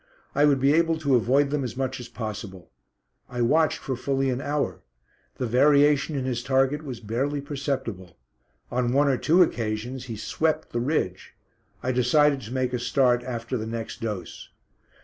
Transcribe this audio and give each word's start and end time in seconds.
I 0.33 0.45
would 0.45 0.59
be 0.59 0.73
able 0.73 0.97
to 0.97 1.13
avoid 1.15 1.51
them 1.51 1.63
as 1.63 1.77
much 1.77 1.99
as 1.99 2.07
possible. 2.07 2.71
I 3.29 3.41
watched 3.43 3.77
for 3.77 3.95
fully 3.95 4.31
an 4.31 4.41
hour; 4.41 4.81
the 5.35 5.45
variation 5.45 6.15
in 6.15 6.25
his 6.25 6.41
target 6.41 6.81
was 6.83 6.99
barely 6.99 7.39
perceptible. 7.39 8.17
On 8.71 8.93
one 8.93 9.07
or 9.07 9.17
two 9.17 9.43
occasions 9.43 10.05
he 10.05 10.15
"swept" 10.15 10.71
the 10.71 10.79
ridge. 10.81 11.35
I 11.83 11.91
decided 11.91 12.41
to 12.41 12.51
make 12.51 12.73
a 12.73 12.79
start 12.79 13.21
after 13.23 13.57
the 13.57 13.67
next 13.67 14.01
dose. 14.01 14.49